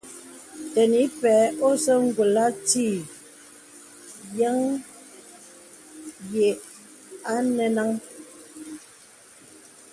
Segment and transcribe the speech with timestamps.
[0.73, 2.85] Tɛn ìpēy osə̀ ngùl nti
[4.37, 4.59] yə̀
[7.31, 7.89] à anɛ̄nàŋ.